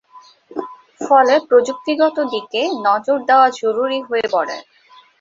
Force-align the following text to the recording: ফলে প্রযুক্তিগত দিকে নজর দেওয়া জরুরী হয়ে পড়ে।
ফলে 1.01 1.35
প্রযুক্তিগত 1.47 2.17
দিকে 2.33 2.61
নজর 2.87 3.17
দেওয়া 3.29 3.47
জরুরী 3.59 3.99
হয়ে 4.07 4.27
পড়ে। 4.31 4.57